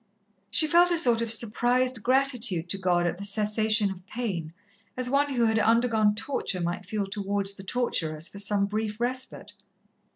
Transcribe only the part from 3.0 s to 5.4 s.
at the cessation of pain, as one